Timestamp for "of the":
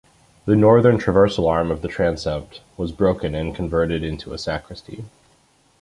1.69-1.87